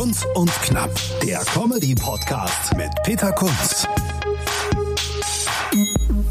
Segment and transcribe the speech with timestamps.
[0.00, 0.90] Kunz und Knapp,
[1.22, 3.86] der Comedy-Podcast mit Peter Kunz.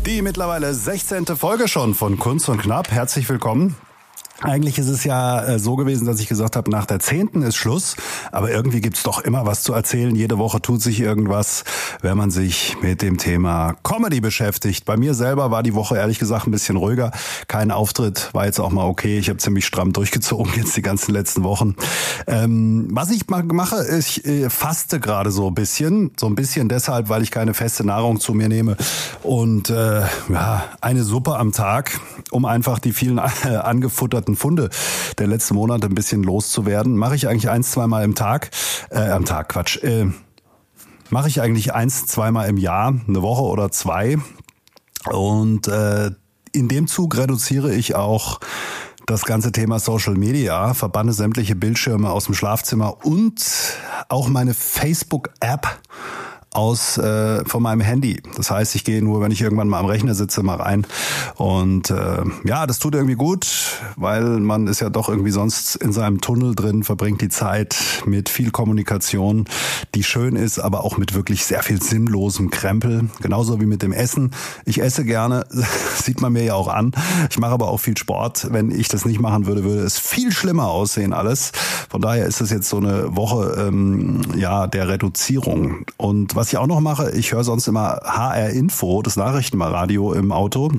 [0.07, 1.27] Die mittlerweile 16.
[1.27, 2.89] Folge schon von Kunst und Knapp.
[2.89, 3.75] Herzlich willkommen.
[4.41, 7.55] Eigentlich ist es ja äh, so gewesen, dass ich gesagt habe, nach der zehnten ist
[7.57, 7.95] Schluss,
[8.32, 10.16] aber irgendwie gibt's doch immer was zu erzählen.
[10.16, 11.63] Jede Woche tut sich irgendwas,
[12.02, 14.86] wenn man sich mit dem Thema Comedy beschäftigt.
[14.86, 17.12] Bei mir selber war die Woche ehrlich gesagt ein bisschen ruhiger.
[17.48, 19.20] Kein Auftritt, war jetzt auch mal okay.
[19.20, 21.76] Ich habe ziemlich stramm durchgezogen jetzt die ganzen letzten Wochen.
[22.27, 26.12] Ähm, was ich mache, ich äh, faste gerade so ein bisschen.
[26.17, 28.77] So ein bisschen deshalb, weil ich keine feste Nahrung zu mir nehme.
[29.23, 31.99] Und äh, ja, eine Suppe am Tag,
[32.31, 34.69] um einfach die vielen äh, angefutterten verarbeiteten Funde
[35.17, 36.97] der letzten Monate ein bisschen loszuwerden.
[36.97, 38.52] Mache ich eigentlich eins, zweimal im Tag,
[38.89, 40.07] äh, am Tag, Quatsch, äh,
[41.09, 44.17] mache ich eigentlich eins, zweimal im Jahr, eine Woche oder zwei.
[45.09, 46.11] Und äh,
[46.52, 48.39] in dem Zug reduziere ich auch
[49.05, 53.43] das ganze Thema Social Media, verbanne sämtliche Bildschirme aus dem Schlafzimmer und
[54.07, 55.80] auch meine Facebook-App
[56.52, 58.22] aus äh, von meinem Handy.
[58.36, 60.86] Das heißt, ich gehe nur, wenn ich irgendwann mal am Rechner sitze, mal rein.
[61.36, 63.47] Und äh, ja, das tut irgendwie gut,
[63.95, 68.30] weil man ist ja doch irgendwie sonst in seinem Tunnel drin, verbringt die Zeit mit
[68.30, 69.45] viel Kommunikation,
[69.94, 73.09] die schön ist, aber auch mit wirklich sehr viel sinnlosem Krempel.
[73.22, 74.31] Genauso wie mit dem Essen.
[74.66, 75.45] Ich esse gerne,
[75.95, 76.94] sieht man mir ja auch an.
[77.30, 78.47] Ich mache aber auch viel Sport.
[78.52, 81.52] Wenn ich das nicht machen würde, würde es viel schlimmer aussehen alles.
[81.89, 85.86] Von daher ist es jetzt so eine Woche ähm, ja der Reduzierung.
[85.97, 90.32] Und was ich auch noch mache, ich höre sonst immer HR Info, das Nachrichtenradio im
[90.32, 90.72] Auto.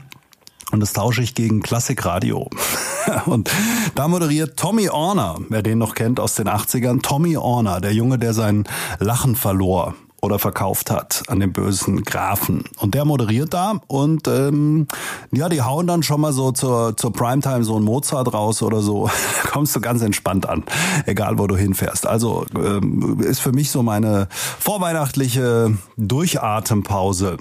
[0.73, 2.49] Und das tausche ich gegen Klassikradio.
[3.27, 3.51] Und
[3.95, 7.03] da moderiert Tommy Orner, wer den noch kennt aus den 80ern.
[7.03, 8.65] Tommy Orner, der Junge, der sein
[9.01, 12.65] Lachen verlor oder verkauft hat an den bösen Grafen.
[12.79, 14.87] Und der moderiert da und ähm,
[15.33, 18.81] ja, die hauen dann schon mal so zur, zur Primetime so ein Mozart raus oder
[18.81, 19.11] so.
[19.51, 20.65] Kommst du ganz entspannt an,
[21.07, 22.07] egal wo du hinfährst.
[22.07, 27.39] Also ähm, ist für mich so meine vorweihnachtliche Durchatempause.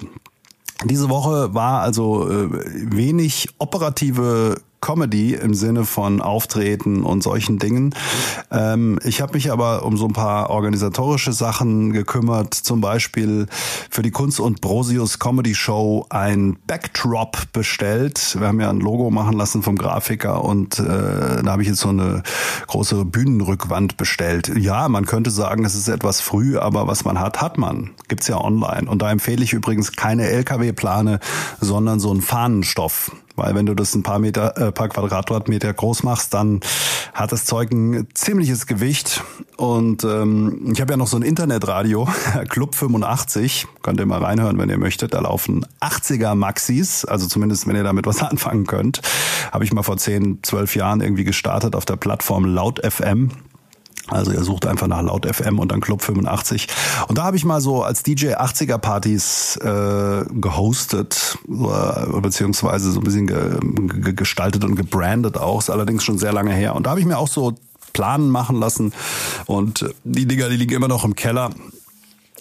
[0.84, 7.94] Diese Woche war also äh, wenig operative Comedy im Sinne von Auftreten und solchen Dingen.
[8.50, 13.46] Ähm, ich habe mich aber um so ein paar organisatorische Sachen gekümmert, zum Beispiel
[13.90, 18.36] für die Kunst und Brosius Comedy Show ein Backdrop bestellt.
[18.38, 21.80] Wir haben ja ein Logo machen lassen vom Grafiker und äh, da habe ich jetzt
[21.80, 22.22] so eine
[22.66, 24.50] große Bühnenrückwand bestellt.
[24.56, 27.90] Ja, man könnte sagen, es ist etwas früh, aber was man hat, hat man.
[28.08, 28.88] Gibt's ja online.
[28.88, 31.20] Und da empfehle ich übrigens keine LKW-Plane,
[31.60, 33.12] sondern so einen Fahnenstoff.
[33.40, 36.60] Weil wenn du das ein paar Meter, äh, paar Quadratmeter groß machst, dann
[37.14, 39.22] hat das Zeug ein ziemliches Gewicht.
[39.56, 42.06] Und ähm, ich habe ja noch so ein Internetradio,
[42.48, 45.14] Club 85, könnt ihr mal reinhören, wenn ihr möchtet.
[45.14, 49.00] Da laufen 80er Maxis, also zumindest wenn ihr damit was anfangen könnt.
[49.52, 53.30] Habe ich mal vor 10, 12 Jahren irgendwie gestartet auf der Plattform Laut FM.
[54.10, 56.68] Also ihr sucht einfach nach Laut FM und dann Club 85.
[57.08, 63.00] Und da habe ich mal so als DJ 80er Partys äh, gehostet, äh, beziehungsweise so
[63.00, 65.60] ein bisschen ge, ge, gestaltet und gebrandet auch.
[65.60, 66.74] Ist allerdings schon sehr lange her.
[66.74, 67.54] Und da habe ich mir auch so
[67.92, 68.92] Planen machen lassen.
[69.46, 71.50] Und die Dinger, die liegen immer noch im Keller.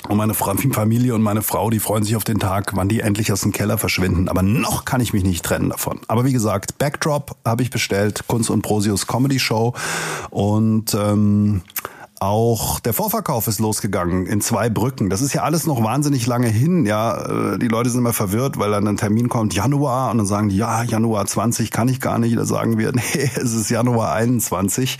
[0.07, 3.31] Und meine Familie und meine Frau, die freuen sich auf den Tag, wann die endlich
[3.33, 4.29] aus dem Keller verschwinden.
[4.29, 5.99] Aber noch kann ich mich nicht trennen davon.
[6.07, 9.73] Aber wie gesagt, Backdrop habe ich bestellt, Kunst und Prosius Comedy Show.
[10.29, 11.61] Und ähm,
[12.19, 15.09] auch der Vorverkauf ist losgegangen in zwei Brücken.
[15.09, 16.85] Das ist ja alles noch wahnsinnig lange hin.
[16.85, 20.27] Ja, äh, die Leute sind immer verwirrt, weil dann ein Termin kommt Januar und dann
[20.27, 22.37] sagen die, ja, Januar 20 kann ich gar nicht.
[22.37, 23.01] Da sagen wir, nee,
[23.35, 24.97] es ist Januar 21.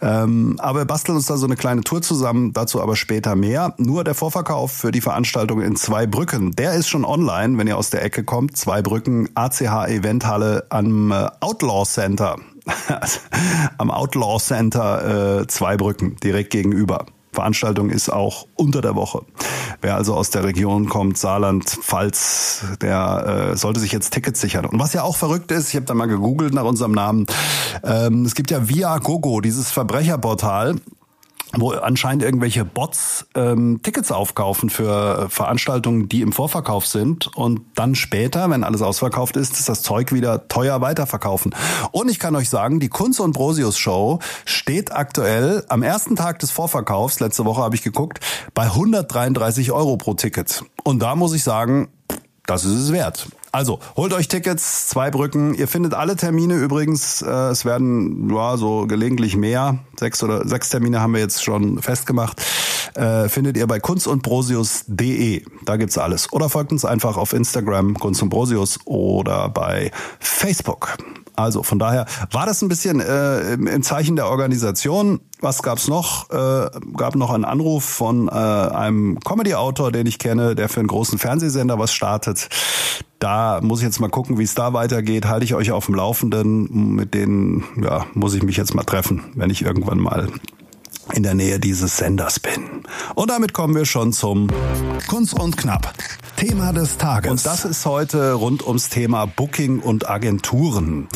[0.00, 3.74] Ähm, aber wir basteln uns da so eine kleine Tour zusammen, dazu aber später mehr.
[3.78, 7.76] Nur der Vorverkauf für die Veranstaltung in zwei Brücken, der ist schon online, wenn ihr
[7.76, 8.56] aus der Ecke kommt.
[8.56, 12.36] Zwei Brücken, ACH Eventhalle am äh, Outlaw Center.
[13.78, 17.06] am Outlaw Center äh, Zweibrücken, direkt gegenüber.
[17.32, 19.22] Veranstaltung ist auch unter der Woche.
[19.80, 24.64] Wer also aus der Region kommt, Saarland, Pfalz, der äh, sollte sich jetzt Tickets sichern.
[24.64, 27.26] Und was ja auch verrückt ist, ich habe da mal gegoogelt nach unserem Namen,
[27.84, 30.76] ähm, es gibt ja Via Gogo, dieses Verbrecherportal,
[31.54, 37.94] wo anscheinend irgendwelche Bots ähm, Tickets aufkaufen für Veranstaltungen, die im Vorverkauf sind und dann
[37.94, 41.54] später, wenn alles ausverkauft ist, ist das Zeug wieder teuer weiterverkaufen.
[41.90, 46.38] Und ich kann euch sagen, die Kunz und Brosius Show steht aktuell am ersten Tag
[46.40, 48.20] des Vorverkaufs, letzte Woche habe ich geguckt,
[48.54, 50.64] bei 133 Euro pro Ticket.
[50.84, 51.88] Und da muss ich sagen,
[52.46, 53.28] das ist es wert.
[53.52, 55.54] Also, holt euch Tickets, zwei Brücken.
[55.54, 57.22] Ihr findet alle Termine übrigens.
[57.22, 59.78] Äh, es werden ja, so gelegentlich mehr.
[59.98, 62.42] Sechs oder sechs Termine haben wir jetzt schon festgemacht.
[62.94, 65.44] Äh, findet ihr bei kunstundbrosius.de.
[65.64, 66.32] Da gibt's alles.
[66.32, 70.96] Oder folgt uns einfach auf Instagram Kunst und Brosius oder bei Facebook.
[71.38, 75.20] Also von daher war das ein bisschen äh, im Zeichen der Organisation.
[75.40, 76.30] Was gab's noch?
[76.30, 80.88] Äh, gab noch einen Anruf von äh, einem Comedy-Autor, den ich kenne, der für einen
[80.88, 82.48] großen Fernsehsender was startet.
[83.20, 85.26] Da muss ich jetzt mal gucken, wie es da weitergeht.
[85.26, 86.94] Halte ich euch auf dem Laufenden.
[86.96, 90.28] Mit denen ja, muss ich mich jetzt mal treffen, wenn ich irgendwann mal
[91.12, 92.82] in der Nähe dieses Senders bin.
[93.14, 94.48] Und damit kommen wir schon zum
[95.08, 95.92] Kunst und Knapp.
[96.36, 97.30] Thema des Tages.
[97.30, 101.08] Und das ist heute rund ums Thema Booking und Agenturen.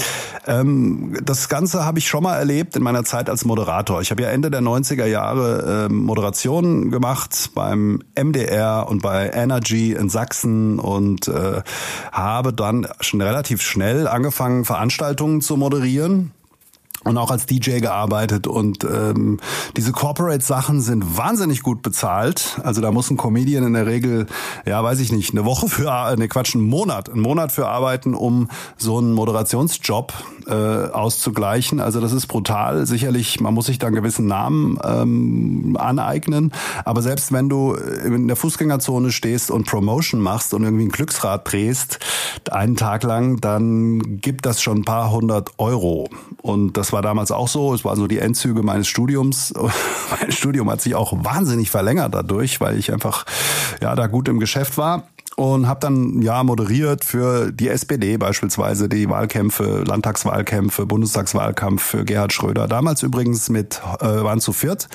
[0.47, 4.01] Ähm, das Ganze habe ich schon mal erlebt in meiner Zeit als Moderator.
[4.01, 9.93] Ich habe ja Ende der 90er Jahre äh, Moderationen gemacht beim MDR und bei Energy
[9.93, 11.63] in Sachsen und äh,
[12.11, 16.33] habe dann schon relativ schnell angefangen, Veranstaltungen zu moderieren
[17.05, 19.39] und auch als DJ gearbeitet und ähm,
[19.77, 22.61] diese Corporate-Sachen sind wahnsinnig gut bezahlt.
[22.63, 24.27] Also da muss ein Comedian in der Regel,
[24.67, 27.69] ja, weiß ich nicht, eine Woche für, äh, ne Quatsch, einen Monat, einen Monat für
[27.69, 30.13] arbeiten, um so einen Moderationsjob
[30.47, 31.81] äh, auszugleichen.
[31.81, 32.87] Also das ist brutal.
[32.87, 36.53] Sicherlich, man muss sich da einen gewissen Namen ähm, aneignen.
[36.85, 41.51] Aber selbst wenn du in der Fußgängerzone stehst und Promotion machst und irgendwie ein Glücksrad
[41.51, 41.99] drehst,
[42.51, 46.09] einen Tag lang, dann gibt das schon ein paar hundert Euro.
[46.43, 47.73] Und das war damals auch so.
[47.73, 49.55] Es war so die Endzüge meines Studiums.
[50.21, 53.25] mein Studium hat sich auch wahnsinnig verlängert dadurch, weil ich einfach
[53.81, 55.05] ja da gut im Geschäft war
[55.37, 62.33] und habe dann ja moderiert für die SPD beispielsweise die Wahlkämpfe, Landtagswahlkämpfe, Bundestagswahlkampf für Gerhard
[62.33, 62.69] Schröder.
[62.69, 64.89] Damals übrigens mit äh, waren zu viert.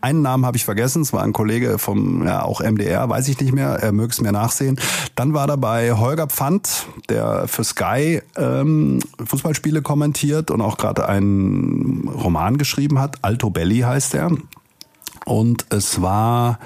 [0.00, 3.38] Einen Namen habe ich vergessen, es war ein Kollege vom ja auch MDR, weiß ich
[3.40, 4.78] nicht mehr, er möge es mir nachsehen.
[5.14, 12.08] Dann war dabei Holger Pfand, der für Sky ähm, Fußballspiele kommentiert und auch gerade einen
[12.08, 13.18] Roman geschrieben hat.
[13.22, 14.30] Alto Belli heißt er.
[15.24, 16.58] Und es war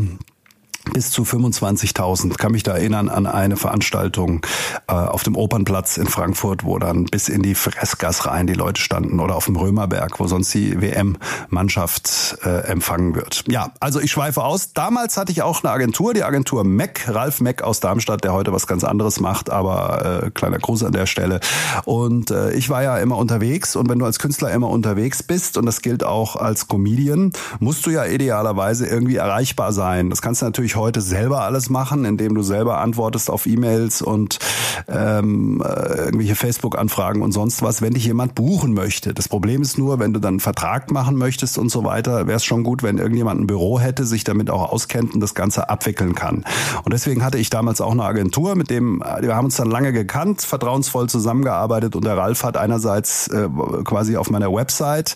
[0.92, 2.38] bis zu 25.000.
[2.38, 4.46] Kann mich da erinnern an eine Veranstaltung
[4.88, 8.82] äh, auf dem Opernplatz in Frankfurt, wo dann bis in die Freskas rein die Leute
[8.82, 13.44] standen oder auf dem Römerberg, wo sonst die WM-Mannschaft äh, empfangen wird.
[13.48, 14.74] Ja, also ich schweife aus.
[14.74, 18.54] Damals hatte ich auch eine Agentur, die Agentur Meck, Ralf Meck aus Darmstadt, der heute
[18.54, 21.40] was ganz anderes macht, aber äh, kleiner Gruß an der Stelle.
[21.86, 25.58] Und äh, ich war ja immer unterwegs und wenn du als Künstler immer unterwegs bist
[25.58, 30.10] und das gilt auch als Comedian, musst du ja idealerweise irgendwie erreichbar sein.
[30.10, 34.40] Das kannst du natürlich heute selber alles machen, indem du selber antwortest auf E-Mails und
[34.88, 39.14] ähm, äh, irgendwelche Facebook-Anfragen und sonst was, wenn dich jemand buchen möchte.
[39.14, 42.38] Das Problem ist nur, wenn du dann einen Vertrag machen möchtest und so weiter, wäre
[42.38, 45.70] es schon gut, wenn irgendjemand ein Büro hätte, sich damit auch auskennt und das Ganze
[45.70, 46.46] abwickeln kann.
[46.84, 49.94] Und deswegen hatte ich damals auch eine Agentur, mit dem wir haben uns dann lange
[49.94, 53.50] gekannt, vertrauensvoll zusammengearbeitet und der Ralf hat einerseits äh,
[53.84, 55.16] quasi auf meiner Website,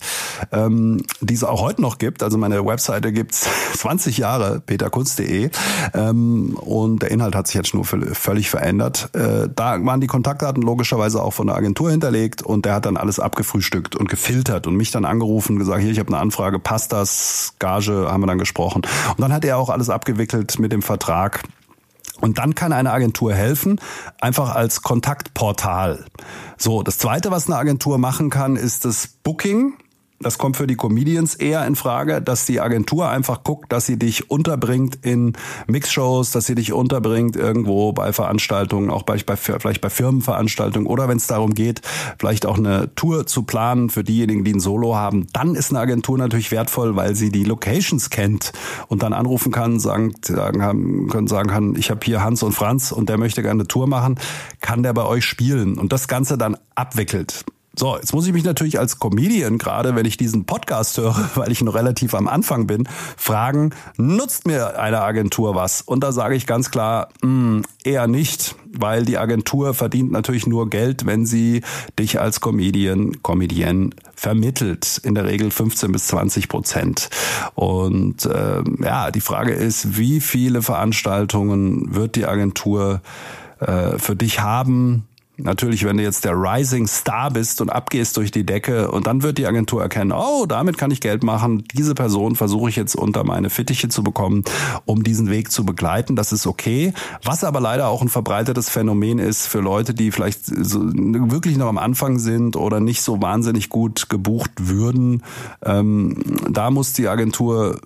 [0.52, 3.48] ähm, die es auch heute noch gibt, also meine Webseite gibt's
[3.78, 5.50] 20 Jahre, peterkunst.de,
[5.94, 9.10] ähm, und der Inhalt hat sich jetzt nur völlig verändert.
[9.14, 12.98] Äh, da waren die Kontaktdaten logischerweise auch von der Agentur hinterlegt und der hat dann
[12.98, 16.60] alles abgefrühstückt und gefiltert und mich dann angerufen und gesagt, hier, ich habe eine Anfrage,
[16.60, 17.54] passt das?
[17.60, 18.82] Gage haben wir dann gesprochen.
[19.10, 21.44] Und dann hat er auch alles abgewickelt mit dem Vertrag.
[22.22, 23.82] Und dann kann eine Agentur helfen,
[24.22, 26.06] einfach als Kontaktportal.
[26.58, 29.74] So, das zweite, was eine Agentur machen kann, ist das Booking.
[30.24, 34.00] Das kommt für die Comedians eher in Frage, dass die Agentur einfach guckt, dass sie
[34.00, 35.34] dich unterbringt in
[35.68, 41.08] Mixshows, dass sie dich unterbringt irgendwo bei Veranstaltungen, auch bei, bei vielleicht bei Firmenveranstaltungen oder
[41.08, 41.82] wenn es darum geht,
[42.18, 45.80] vielleicht auch eine Tour zu planen für diejenigen, die ein Solo haben, dann ist eine
[45.80, 48.54] Agentur natürlich wertvoll, weil sie die Locations kennt
[48.88, 52.92] und dann anrufen kann, sagen, sagen können sagen kann, ich habe hier Hans und Franz
[52.92, 54.18] und der möchte gerne eine Tour machen,
[54.62, 55.78] kann der bei euch spielen?
[55.78, 57.46] Und das Ganze dann abwickelt.
[57.76, 61.52] So, jetzt muss ich mich natürlich als Comedian, gerade wenn ich diesen Podcast höre, weil
[61.52, 62.88] ich noch relativ am Anfang bin,
[63.18, 65.82] fragen, nutzt mir eine Agentur was?
[65.82, 70.46] Und da sage ich ganz klar, mh, hm, eher nicht, weil die Agentur verdient natürlich
[70.46, 71.64] nur Geld, wenn sie
[71.98, 75.02] dich als Comedian, Comedian vermittelt.
[75.04, 77.10] In der Regel 15 bis 20 Prozent.
[77.56, 83.02] Und äh, ja, die Frage ist, wie viele Veranstaltungen wird die Agentur
[83.60, 85.08] äh, für dich haben?
[85.38, 89.24] Natürlich, wenn du jetzt der Rising Star bist und abgehst durch die Decke und dann
[89.24, 91.64] wird die Agentur erkennen, oh, damit kann ich Geld machen.
[91.74, 94.44] Diese Person versuche ich jetzt unter meine Fittiche zu bekommen,
[94.86, 96.16] um diesen Weg zu begleiten.
[96.16, 96.94] Das ist okay.
[97.24, 101.68] Was aber leider auch ein verbreitetes Phänomen ist für Leute, die vielleicht so wirklich noch
[101.68, 105.24] am Anfang sind oder nicht so wahnsinnig gut gebucht würden.
[105.66, 107.80] Ähm, da muss die Agentur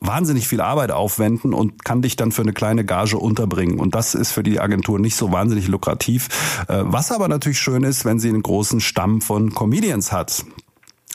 [0.00, 3.78] wahnsinnig viel Arbeit aufwenden und kann dich dann für eine kleine Gage unterbringen.
[3.78, 6.64] Und das ist für die Agentur nicht so wahnsinnig lukrativ.
[6.68, 10.44] Äh, was aber natürlich schön ist, wenn sie einen großen Stamm von Comedians hat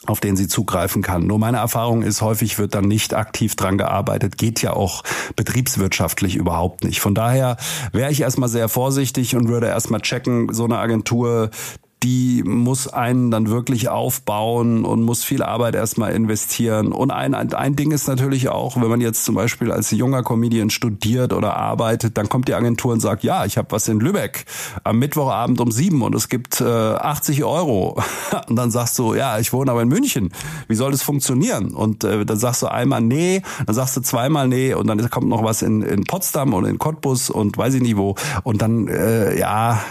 [0.05, 1.27] auf den sie zugreifen kann.
[1.27, 5.03] Nur meine Erfahrung ist, häufig wird dann nicht aktiv dran gearbeitet, geht ja auch
[5.35, 6.99] betriebswirtschaftlich überhaupt nicht.
[7.01, 7.57] Von daher
[7.91, 11.51] wäre ich erstmal sehr vorsichtig und würde erstmal checken, so eine Agentur,
[12.03, 16.93] die muss einen dann wirklich aufbauen und muss viel Arbeit erstmal investieren.
[16.93, 20.69] Und ein, ein Ding ist natürlich auch, wenn man jetzt zum Beispiel als junger Comedian
[20.69, 24.45] studiert oder arbeitet, dann kommt die Agentur und sagt, ja, ich habe was in Lübeck
[24.85, 28.01] am Mittwochabend um sieben und es gibt äh, 80 Euro.
[28.47, 30.31] Und dann sagst du, ja, ich wohne aber in München.
[30.67, 31.73] Wie soll das funktionieren?
[31.75, 35.27] Und äh, dann sagst du einmal nee, dann sagst du zweimal nee und dann kommt
[35.27, 38.15] noch was in, in Potsdam und in Cottbus und weiß ich nicht wo.
[38.43, 39.81] Und dann, äh, ja,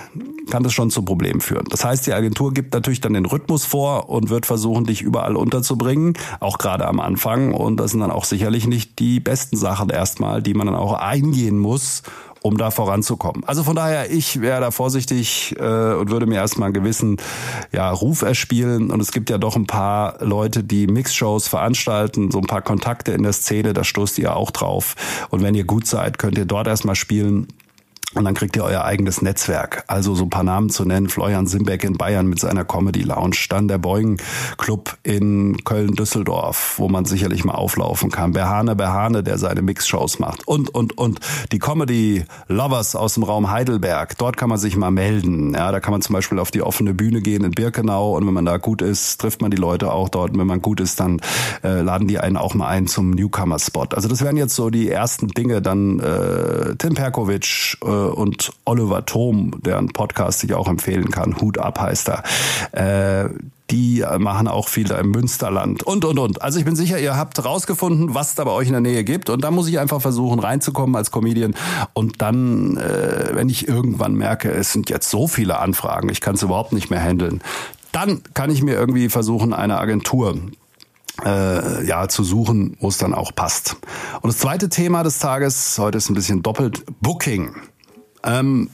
[0.51, 1.67] kann das schon zu Problemen führen.
[1.71, 5.37] Das heißt, die Agentur gibt natürlich dann den Rhythmus vor und wird versuchen, dich überall
[5.37, 7.55] unterzubringen, auch gerade am Anfang.
[7.55, 10.95] Und das sind dann auch sicherlich nicht die besten Sachen erstmal, die man dann auch
[10.95, 12.03] eingehen muss,
[12.43, 13.45] um da voranzukommen.
[13.45, 17.17] Also von daher, ich wäre da vorsichtig äh, und würde mir erstmal einen gewissen
[17.73, 18.91] ja, Ruf erspielen.
[18.91, 23.13] Und es gibt ja doch ein paar Leute, die Mixshows veranstalten, so ein paar Kontakte
[23.13, 24.95] in der Szene, da stoßt ihr auch drauf.
[25.31, 27.49] Und wenn ihr gut seid, könnt ihr dort erstmal spielen.
[28.15, 29.85] Und dann kriegt ihr euer eigenes Netzwerk.
[29.87, 31.11] Also so ein paar Namen zu nennen.
[31.11, 33.37] Florian Simbeck in Bayern mit seiner Comedy Lounge.
[33.51, 34.19] Dann der Boeing
[34.57, 38.33] Club in Köln-Düsseldorf, wo man sicherlich mal auflaufen kann.
[38.33, 40.49] Berhane Berhane, der seine Mixshows macht.
[40.49, 41.21] Und, und, und.
[41.53, 44.17] Die Comedy Lovers aus dem Raum Heidelberg.
[44.17, 45.53] Dort kann man sich mal melden.
[45.53, 48.17] Ja, da kann man zum Beispiel auf die offene Bühne gehen in Birkenau.
[48.17, 50.33] Und wenn man da gut ist, trifft man die Leute auch dort.
[50.33, 51.21] Und wenn man gut ist, dann
[51.63, 53.89] äh, laden die einen auch mal ein zum Newcomer-Spot.
[53.93, 55.61] Also das wären jetzt so die ersten Dinge.
[55.61, 61.59] Dann äh, Tim Perkovic, äh, und Oliver Thom, deren Podcast ich auch empfehlen kann, Hut
[61.59, 62.23] ab heißt er.
[62.73, 63.31] Äh,
[63.71, 66.41] die machen auch viel im Münsterland und, und, und.
[66.41, 69.29] Also ich bin sicher, ihr habt rausgefunden, was da bei euch in der Nähe gibt.
[69.29, 71.55] Und da muss ich einfach versuchen, reinzukommen als Comedian.
[71.93, 76.37] Und dann, äh, wenn ich irgendwann merke, es sind jetzt so viele Anfragen, ich kann
[76.37, 77.43] es überhaupt nicht mehr handeln,
[77.93, 80.39] dann kann ich mir irgendwie versuchen, eine Agentur
[81.25, 83.77] äh, ja zu suchen, wo es dann auch passt.
[84.23, 87.55] Und das zweite Thema des Tages, heute ist ein bisschen doppelt, Booking.
[88.25, 88.71] Ähm,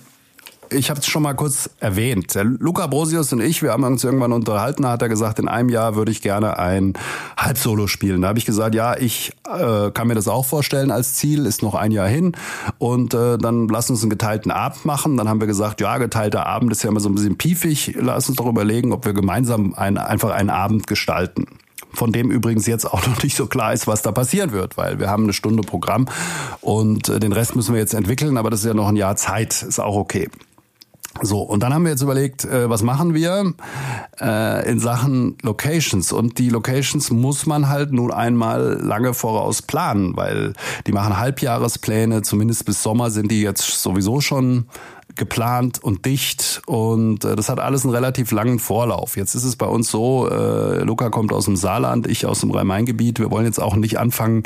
[0.70, 2.34] ich habe es schon mal kurz erwähnt.
[2.34, 5.48] Der Luca Brosius und ich, wir haben uns irgendwann unterhalten, da hat er gesagt, in
[5.48, 6.94] einem Jahr würde ich gerne ein
[7.36, 8.22] Halbsolo spielen.
[8.22, 11.62] Da habe ich gesagt, ja, ich äh, kann mir das auch vorstellen als Ziel, ist
[11.62, 12.32] noch ein Jahr hin.
[12.78, 15.16] Und äh, dann lass uns einen geteilten Abend machen.
[15.16, 17.96] Dann haben wir gesagt, ja, geteilter Abend ist ja immer so ein bisschen piefig.
[17.98, 21.46] Lass uns doch überlegen, ob wir gemeinsam ein, einfach einen Abend gestalten
[21.94, 24.98] von dem übrigens jetzt auch noch nicht so klar ist, was da passieren wird, weil
[24.98, 26.06] wir haben eine Stunde Programm
[26.60, 29.16] und äh, den Rest müssen wir jetzt entwickeln, aber das ist ja noch ein Jahr
[29.16, 30.28] Zeit, ist auch okay.
[31.22, 33.54] So, und dann haben wir jetzt überlegt, äh, was machen wir
[34.20, 36.12] äh, in Sachen Locations.
[36.12, 40.54] Und die Locations muss man halt nun einmal lange voraus planen, weil
[40.88, 44.66] die machen Halbjahrespläne, zumindest bis Sommer sind die jetzt sowieso schon
[45.16, 49.16] geplant und dicht und äh, das hat alles einen relativ langen Vorlauf.
[49.16, 52.50] Jetzt ist es bei uns so, äh, Luca kommt aus dem Saarland, ich aus dem
[52.50, 53.18] Rhein-Main-Gebiet.
[53.18, 54.42] Wir wollen jetzt auch nicht anfangen,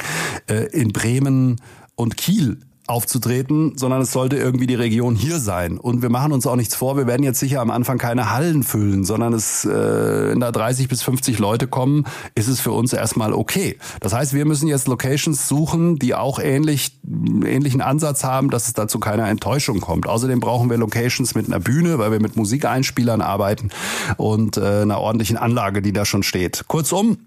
[0.49, 1.61] äh, in Bremen
[1.95, 5.79] und Kiel aufzutreten, sondern es sollte irgendwie die Region hier sein.
[5.79, 8.63] Und wir machen uns auch nichts vor, wir werden jetzt sicher am Anfang keine Hallen
[8.63, 12.05] füllen, sondern es, äh, wenn da 30 bis 50 Leute kommen,
[12.35, 13.79] ist es für uns erstmal okay.
[14.01, 18.73] Das heißt, wir müssen jetzt Locations suchen, die auch ähnlich, ähnlichen Ansatz haben, dass es
[18.73, 20.09] dazu keiner Enttäuschung kommt.
[20.09, 23.69] Außerdem brauchen wir Locations mit einer Bühne, weil wir mit Musikeinspielern arbeiten
[24.17, 26.65] und äh, einer ordentlichen Anlage, die da schon steht.
[26.69, 27.19] Kurzum,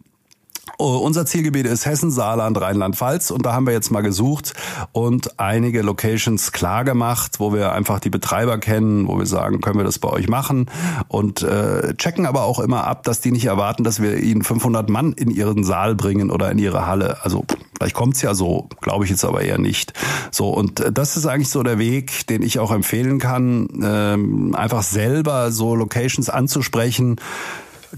[0.77, 4.53] unser Zielgebiet ist Hessen, Saarland, Rheinland-Pfalz und da haben wir jetzt mal gesucht
[4.91, 9.77] und einige Locations klar gemacht, wo wir einfach die Betreiber kennen, wo wir sagen, können
[9.77, 10.69] wir das bei euch machen
[11.07, 14.89] und äh, checken aber auch immer ab, dass die nicht erwarten, dass wir ihnen 500
[14.89, 17.23] Mann in ihren Saal bringen oder in ihre Halle.
[17.23, 17.45] Also
[17.77, 19.93] vielleicht kommt's ja so, glaube ich jetzt aber eher nicht.
[20.31, 24.55] So und äh, das ist eigentlich so der Weg, den ich auch empfehlen kann, ähm,
[24.55, 27.17] einfach selber so Locations anzusprechen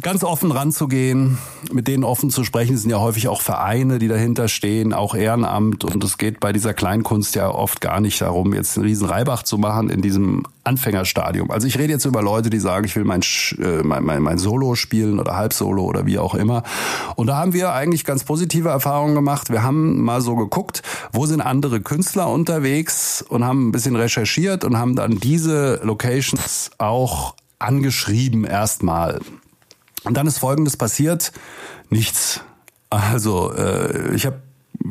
[0.01, 1.37] ganz offen ranzugehen,
[1.71, 2.77] mit denen offen zu sprechen.
[2.77, 5.83] Sind ja häufig auch Vereine, die dahinter stehen, auch Ehrenamt.
[5.83, 9.43] Und es geht bei dieser Kleinkunst ja oft gar nicht darum, jetzt einen riesen Reibach
[9.43, 11.51] zu machen in diesem Anfängerstadium.
[11.51, 13.21] Also ich rede jetzt über Leute, die sagen, ich will mein,
[13.59, 16.63] äh, mein, mein, mein Solo spielen oder Halbsolo oder wie auch immer.
[17.15, 19.51] Und da haben wir eigentlich ganz positive Erfahrungen gemacht.
[19.51, 20.81] Wir haben mal so geguckt,
[21.11, 26.71] wo sind andere Künstler unterwegs und haben ein bisschen recherchiert und haben dann diese Locations
[26.77, 29.19] auch angeschrieben erstmal.
[30.03, 31.31] Und dann ist Folgendes passiert.
[31.89, 32.41] Nichts.
[32.89, 34.41] Also äh, ich habe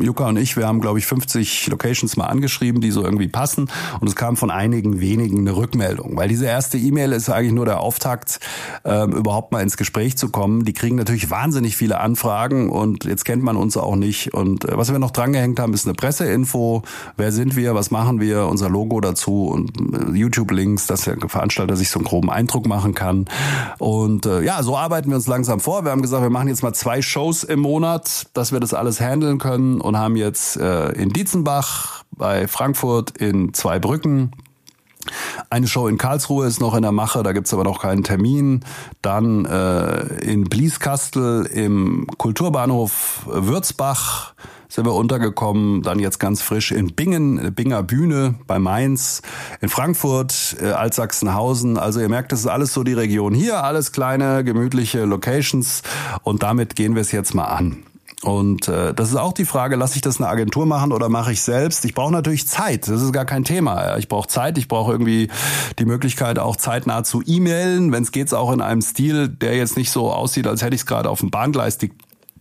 [0.00, 3.68] Juka und ich, wir haben, glaube ich, 50 Locations mal angeschrieben, die so irgendwie passen.
[4.00, 6.16] Und es kam von einigen wenigen eine Rückmeldung.
[6.16, 8.40] Weil diese erste E-Mail ist eigentlich nur der Auftakt,
[8.84, 10.64] äh, überhaupt mal ins Gespräch zu kommen.
[10.64, 14.32] Die kriegen natürlich wahnsinnig viele Anfragen und jetzt kennt man uns auch nicht.
[14.32, 16.82] Und äh, was wir noch drangehängt haben, ist eine Presseinfo.
[17.16, 17.74] Wer sind wir?
[17.74, 18.46] Was machen wir?
[18.46, 22.94] Unser Logo dazu und äh, YouTube-Links, dass der Veranstalter sich so einen groben Eindruck machen
[22.94, 23.26] kann.
[23.78, 25.84] Und äh, ja, so arbeiten wir uns langsam vor.
[25.84, 29.00] Wir haben gesagt, wir machen jetzt mal zwei Shows im Monat, dass wir das alles
[29.00, 34.32] handeln können und haben jetzt äh, in Dietzenbach, bei Frankfurt, in Zweibrücken,
[35.50, 38.60] eine Show in Karlsruhe ist noch in der Mache, da gibt's aber noch keinen Termin.
[39.02, 44.34] Dann äh, in Blieskastel im Kulturbahnhof Würzbach
[44.68, 45.82] sind wir untergekommen.
[45.82, 49.22] Dann jetzt ganz frisch in Bingen, Binger Bühne bei Mainz,
[49.60, 51.78] in Frankfurt, äh, Altsachsenhausen.
[51.78, 55.82] Also ihr merkt, das ist alles so die Region hier, alles kleine, gemütliche Locations.
[56.22, 57.82] Und damit gehen wir es jetzt mal an.
[58.22, 61.32] Und äh, das ist auch die Frage, lasse ich das eine Agentur machen oder mache
[61.32, 61.84] ich selbst?
[61.84, 63.96] Ich brauche natürlich Zeit, das ist gar kein Thema.
[63.98, 65.28] Ich brauche Zeit, ich brauche irgendwie
[65.80, 69.76] die Möglichkeit auch zeitnah zu e-mailen, wenn es geht, auch in einem Stil, der jetzt
[69.76, 71.78] nicht so aussieht, als hätte ich es gerade auf dem Bahngleis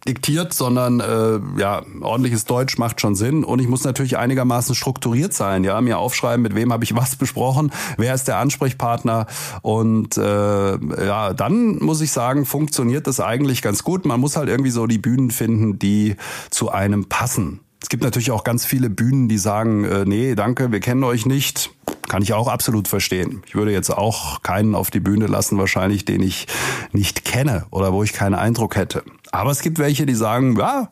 [0.07, 3.43] diktiert, sondern äh, ja, ordentliches Deutsch macht schon Sinn.
[3.43, 7.15] Und ich muss natürlich einigermaßen strukturiert sein, ja, mir aufschreiben, mit wem habe ich was
[7.15, 9.27] besprochen, wer ist der Ansprechpartner.
[9.61, 14.05] Und äh, ja, dann muss ich sagen, funktioniert das eigentlich ganz gut.
[14.05, 16.15] Man muss halt irgendwie so die Bühnen finden, die
[16.49, 17.59] zu einem passen.
[17.81, 21.25] Es gibt natürlich auch ganz viele Bühnen, die sagen, äh, nee, danke, wir kennen euch
[21.25, 21.71] nicht.
[22.07, 23.41] Kann ich auch absolut verstehen.
[23.47, 26.47] Ich würde jetzt auch keinen auf die Bühne lassen, wahrscheinlich, den ich
[26.91, 29.03] nicht kenne oder wo ich keinen Eindruck hätte.
[29.31, 30.89] Aber es gibt welche, die sagen, ja,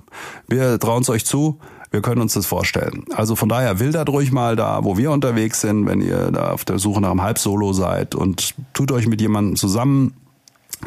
[0.48, 1.60] wir trauen es euch zu,
[1.92, 3.06] wir können uns das vorstellen.
[3.12, 6.64] Also von daher wildert ruhig mal da, wo wir unterwegs sind, wenn ihr da auf
[6.64, 10.14] der Suche nach einem Halbsolo seid und tut euch mit jemandem zusammen.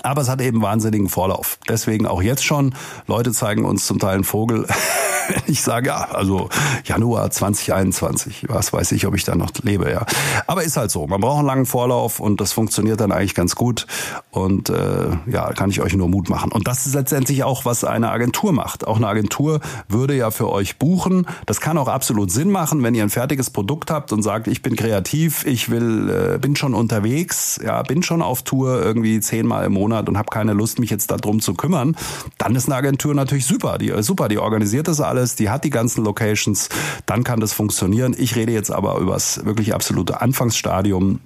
[0.03, 1.59] Aber es hat eben wahnsinnigen Vorlauf.
[1.69, 2.75] Deswegen auch jetzt schon.
[3.07, 4.67] Leute zeigen uns zum Teil einen Vogel.
[5.47, 6.49] ich sage, ja, also
[6.85, 10.07] Januar 2021, was weiß ich, ob ich da noch lebe, ja.
[10.47, 13.55] Aber ist halt so, man braucht einen langen Vorlauf und das funktioniert dann eigentlich ganz
[13.55, 13.87] gut
[14.31, 16.51] und äh, ja, kann ich euch nur Mut machen.
[16.53, 18.87] Und das ist letztendlich auch, was eine Agentur macht.
[18.87, 21.27] Auch eine Agentur würde ja für euch buchen.
[21.47, 24.63] Das kann auch absolut Sinn machen, wenn ihr ein fertiges Produkt habt und sagt, ich
[24.63, 29.67] bin kreativ, ich will, äh, bin schon unterwegs, ja, bin schon auf Tour irgendwie zehnmal
[29.67, 31.97] im Monat und habe keine Lust, mich jetzt darum zu kümmern,
[32.39, 33.79] dann ist eine Agentur natürlich super.
[33.79, 36.69] Die, äh, super, die organisiert das alles alles, die hat die ganzen Locations,
[37.07, 38.15] dann kann das funktionieren.
[38.19, 41.21] Ich rede jetzt aber über das wirklich absolute Anfangsstadium.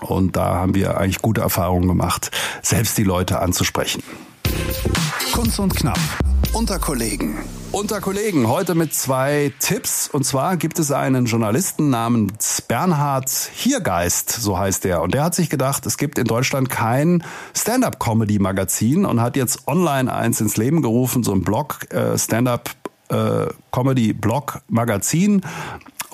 [0.00, 2.30] Und da haben wir eigentlich gute Erfahrungen gemacht,
[2.62, 4.02] selbst die Leute anzusprechen.
[5.32, 5.98] Kunst und Knapp.
[6.54, 7.36] Unter Kollegen.
[7.72, 10.08] Unter Kollegen, heute mit zwei Tipps.
[10.08, 15.02] Und zwar gibt es einen Journalisten namens Bernhard Hiergeist, so heißt er.
[15.02, 17.24] Und der hat sich gedacht, es gibt in Deutschland kein
[17.56, 22.70] Stand-up-Comedy-Magazin und hat jetzt online eins ins Leben gerufen, so ein Blog, äh, Stand-up
[23.08, 25.42] äh, Comedy Blog Magazin.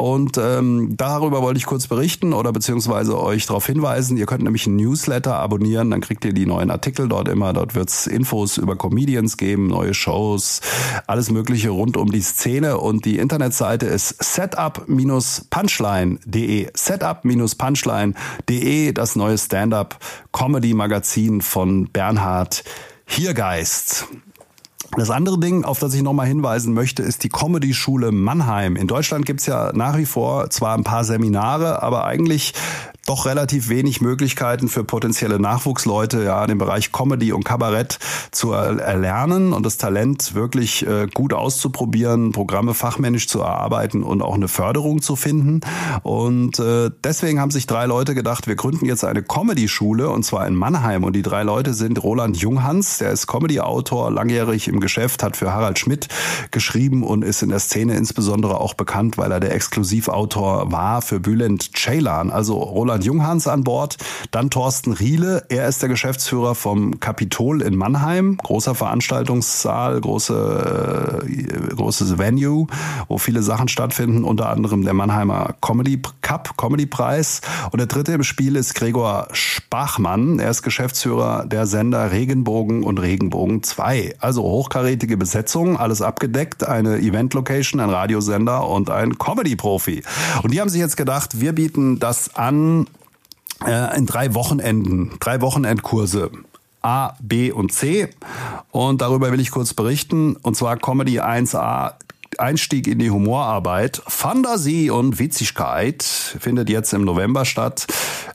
[0.01, 4.17] Und ähm, darüber wollte ich kurz berichten oder beziehungsweise euch darauf hinweisen.
[4.17, 7.53] Ihr könnt nämlich ein Newsletter abonnieren, dann kriegt ihr die neuen Artikel dort immer.
[7.53, 10.63] Dort wird's Infos über Comedians geben, neue Shows,
[11.07, 12.79] alles Mögliche rund um die Szene.
[12.79, 16.71] Und die Internetseite ist setup-punchline.de.
[16.75, 22.65] Setup-punchline.de, das neue Stand-up-Comedy-Magazin von Bernhard
[23.05, 24.07] Hiergeist.
[24.97, 28.75] Das andere Ding, auf das ich nochmal hinweisen möchte, ist die Comedy-Schule Mannheim.
[28.75, 32.55] In Deutschland gibt's ja nach wie vor zwar ein paar Seminare, aber eigentlich
[33.11, 37.99] doch relativ wenig Möglichkeiten für potenzielle Nachwuchsleute, ja, den Bereich Comedy und Kabarett
[38.31, 44.37] zu erlernen und das Talent wirklich äh, gut auszuprobieren, Programme fachmännisch zu erarbeiten und auch
[44.37, 45.61] eine Förderung zu finden.
[46.05, 50.47] Und äh, deswegen haben sich drei Leute gedacht, wir gründen jetzt eine Comedy-Schule und zwar
[50.47, 51.03] in Mannheim.
[51.03, 55.53] Und die drei Leute sind Roland Junghans, der ist Comedy-Autor, langjährig im Geschäft, hat für
[55.53, 56.07] Harald Schmidt
[56.53, 61.19] geschrieben und ist in der Szene insbesondere auch bekannt, weil er der Exklusivautor war für
[61.19, 62.31] Bülent Ceylan.
[62.31, 63.97] Also Roland Junghans an Bord,
[64.31, 71.75] dann Thorsten Riele, er ist der Geschäftsführer vom Kapitol in Mannheim, großer Veranstaltungssaal, große, äh,
[71.75, 72.67] großes Venue,
[73.09, 77.41] wo viele Sachen stattfinden, unter anderem der Mannheimer Comedy Cup, Comedy Preis.
[77.71, 82.99] Und der dritte im Spiel ist Gregor Spachmann, er ist Geschäftsführer der Sender Regenbogen und
[82.99, 84.17] Regenbogen 2.
[84.19, 90.03] Also hochkarätige Besetzung, alles abgedeckt, eine Event-Location, ein Radiosender und ein Comedy-Profi.
[90.43, 92.87] Und die haben sich jetzt gedacht, wir bieten das an
[93.67, 96.31] äh, in drei Wochenenden, drei Wochenendkurse.
[96.83, 98.09] A, B und C.
[98.71, 100.37] Und darüber will ich kurz berichten.
[100.37, 101.93] Und zwar Comedy 1a
[102.39, 104.03] Einstieg in die Humorarbeit.
[104.07, 107.87] Fantasie und Witzigkeit findet jetzt im November statt.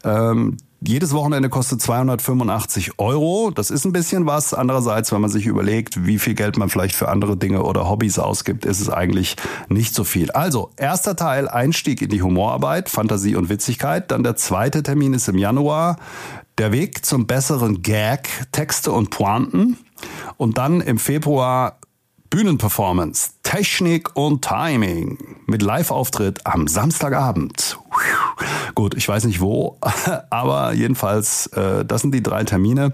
[0.04, 3.52] Ähm, jedes Wochenende kostet 285 Euro.
[3.52, 4.54] Das ist ein bisschen was.
[4.54, 8.19] Andererseits, wenn man sich überlegt, wie viel Geld man vielleicht für andere Dinge oder Hobbys
[8.19, 9.36] ausgibt, ist es eigentlich
[9.69, 10.32] nicht so viel.
[10.32, 14.12] Also, erster Teil, Einstieg in die Humorarbeit, Fantasie und Witzigkeit.
[14.12, 15.98] Dann der zweite Termin ist im Januar.
[16.58, 19.78] Der Weg zum besseren Gag, Texte und Pointen.
[20.38, 21.80] Und dann im Februar
[22.30, 27.78] Bühnenperformance, Technik und Timing mit Live-Auftritt am Samstagabend.
[28.76, 29.78] Gut, ich weiß nicht wo,
[30.30, 32.91] aber jedenfalls, äh, das sind die drei Termine.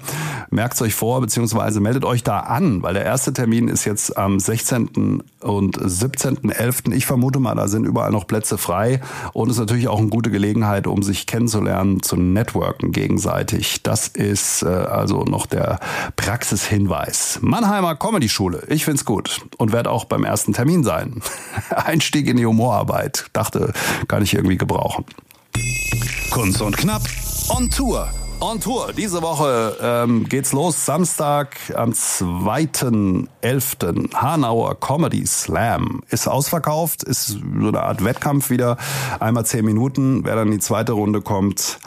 [0.49, 4.39] Merkt euch vor, beziehungsweise meldet euch da an, weil der erste Termin ist jetzt am
[4.39, 5.23] 16.
[5.41, 6.93] und 17.11.
[6.93, 9.01] Ich vermute mal, da sind überall noch Plätze frei
[9.33, 13.81] und ist natürlich auch eine gute Gelegenheit, um sich kennenzulernen, zu networken gegenseitig.
[13.83, 15.79] Das ist äh, also noch der
[16.15, 17.39] Praxishinweis.
[17.41, 21.21] Mannheimer Comedy Schule, ich find's gut und werde auch beim ersten Termin sein.
[21.69, 23.73] Einstieg in die Humorarbeit, dachte,
[24.07, 25.05] kann ich irgendwie gebrauchen.
[26.31, 27.01] Kunst und Knapp
[27.49, 28.09] on Tour.
[28.39, 28.91] On Tour.
[28.97, 30.83] Diese Woche ähm, geht's los.
[30.85, 34.15] Samstag am 2.11.
[34.15, 36.01] Hanauer Comedy Slam.
[36.09, 37.37] Ist ausverkauft, ist so
[37.67, 38.77] eine Art Wettkampf wieder.
[39.19, 40.25] Einmal zehn Minuten.
[40.25, 41.77] Wer dann in die zweite Runde kommt,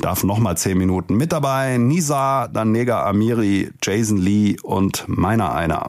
[0.00, 1.78] darf nochmal zehn Minuten mit dabei.
[1.78, 5.88] Nisa, dann Nega Amiri, Jason Lee und meiner einer.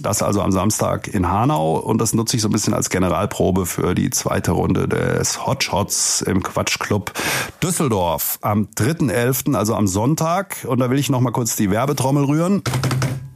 [0.00, 3.64] Das also am Samstag in Hanau und das nutze ich so ein bisschen als Generalprobe
[3.64, 7.12] für die zweite Runde des Hotshots im Quatschclub
[7.62, 10.66] Düsseldorf am 3.11., also am Sonntag.
[10.68, 12.62] Und da will ich noch mal kurz die Werbetrommel rühren.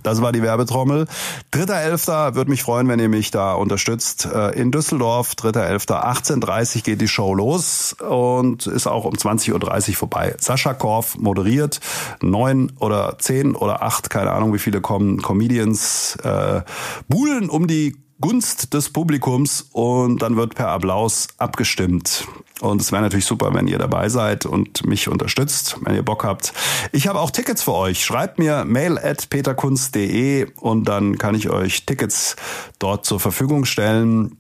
[0.02, 1.06] Das war die Werbetrommel.
[1.52, 2.34] 3.11.
[2.34, 4.26] würde mich freuen, wenn ihr mich da unterstützt.
[4.32, 5.88] Äh, in Düsseldorf, 3.11.
[5.88, 10.34] 18.30 geht die Show los und ist auch um 20.30 Uhr vorbei.
[10.38, 11.80] Sascha Korf moderiert.
[12.22, 16.62] Neun oder zehn oder acht, keine Ahnung, wie viele kommen, Comedians äh,
[17.08, 22.26] buhlen um die Gunst des Publikums und dann wird per Applaus abgestimmt.
[22.60, 26.24] Und es wäre natürlich super, wenn ihr dabei seid und mich unterstützt, wenn ihr Bock
[26.24, 26.52] habt.
[26.92, 28.04] Ich habe auch Tickets für euch.
[28.04, 32.36] Schreibt mir mail at peterkunst.de und dann kann ich euch Tickets
[32.78, 34.36] dort zur Verfügung stellen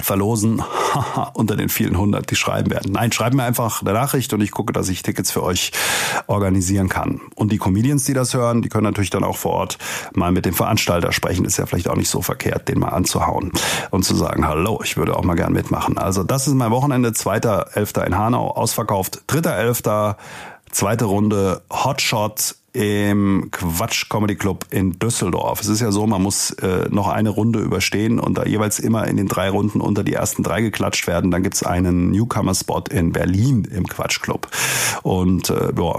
[0.00, 0.62] verlosen
[1.34, 2.92] unter den vielen hundert, die schreiben werden.
[2.92, 5.72] Nein, schreibt mir einfach eine Nachricht und ich gucke, dass ich Tickets für euch
[6.26, 7.20] organisieren kann.
[7.36, 9.78] Und die Comedians, die das hören, die können natürlich dann auch vor Ort
[10.12, 11.44] mal mit dem Veranstalter sprechen.
[11.44, 13.52] Ist ja vielleicht auch nicht so verkehrt, den mal anzuhauen
[13.90, 15.98] und zu sagen, hallo, ich würde auch mal gern mitmachen.
[15.98, 18.04] Also das ist mein Wochenende, 2.11.
[18.04, 20.16] in Hanau, ausverkauft, 3.11.
[20.70, 25.60] Zweite Runde Hotshot im Quatsch Comedy Club in Düsseldorf.
[25.60, 29.06] Es ist ja so, man muss äh, noch eine Runde überstehen und da jeweils immer
[29.06, 31.30] in den drei Runden unter die ersten drei geklatscht werden.
[31.30, 34.48] Dann gibt's einen Newcomer-Spot in Berlin im Quatsch Club.
[35.02, 35.94] Und äh, ja,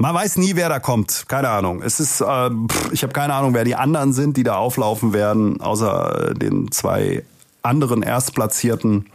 [0.00, 1.26] man weiß nie, wer da kommt.
[1.28, 1.80] Keine Ahnung.
[1.80, 2.50] Es ist, äh,
[2.90, 7.22] ich habe keine Ahnung, wer die anderen sind, die da auflaufen werden, außer den zwei
[7.62, 9.06] anderen Erstplatzierten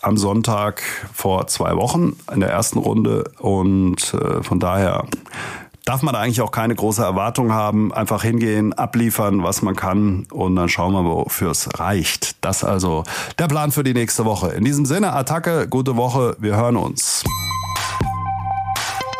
[0.00, 0.82] am Sonntag
[1.14, 5.06] vor zwei Wochen in der ersten Runde und äh, von daher
[5.84, 7.92] darf man eigentlich auch keine große Erwartung haben.
[7.92, 12.36] Einfach hingehen, abliefern, was man kann und dann schauen wir, wofür es reicht.
[12.44, 13.04] Das also
[13.38, 14.50] der Plan für die nächste Woche.
[14.50, 17.24] In diesem Sinne, Attacke, gute Woche, wir hören uns.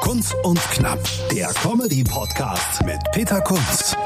[0.01, 0.99] Kunst und Knapp,
[1.31, 3.97] der Comedy-Podcast mit Peter Kunz.